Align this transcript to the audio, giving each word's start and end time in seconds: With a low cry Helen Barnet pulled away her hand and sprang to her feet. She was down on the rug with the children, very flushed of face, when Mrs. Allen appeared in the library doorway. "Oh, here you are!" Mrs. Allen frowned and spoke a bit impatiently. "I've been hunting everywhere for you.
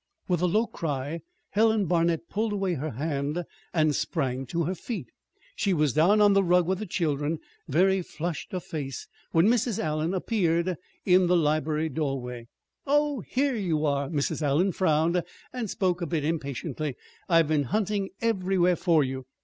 With 0.27 0.41
a 0.41 0.47
low 0.47 0.65
cry 0.65 1.21
Helen 1.51 1.85
Barnet 1.85 2.27
pulled 2.27 2.53
away 2.53 2.73
her 2.73 2.89
hand 2.89 3.43
and 3.71 3.95
sprang 3.95 4.47
to 4.47 4.63
her 4.63 4.73
feet. 4.73 5.11
She 5.55 5.75
was 5.75 5.93
down 5.93 6.19
on 6.21 6.33
the 6.33 6.43
rug 6.43 6.65
with 6.65 6.79
the 6.79 6.87
children, 6.87 7.37
very 7.67 8.01
flushed 8.01 8.51
of 8.51 8.63
face, 8.63 9.07
when 9.31 9.45
Mrs. 9.47 9.77
Allen 9.77 10.15
appeared 10.15 10.75
in 11.05 11.27
the 11.27 11.37
library 11.37 11.87
doorway. 11.89 12.47
"Oh, 12.87 13.19
here 13.21 13.55
you 13.55 13.85
are!" 13.85 14.09
Mrs. 14.09 14.41
Allen 14.41 14.71
frowned 14.71 15.21
and 15.53 15.69
spoke 15.69 16.01
a 16.01 16.07
bit 16.07 16.25
impatiently. 16.25 16.95
"I've 17.29 17.49
been 17.49 17.65
hunting 17.65 18.09
everywhere 18.21 18.77
for 18.77 19.03
you. 19.03 19.27